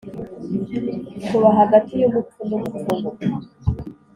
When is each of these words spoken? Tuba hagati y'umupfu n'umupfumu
Tuba 1.25 1.49
hagati 1.59 1.91
y'umupfu 2.01 2.39
n'umupfumu 2.49 3.09